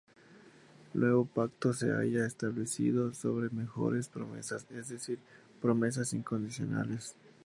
[0.95, 5.19] El Nuevo Pacto se halla establecido sobre "mejores" promesas, es decir,
[5.61, 7.15] promesas incondicionales.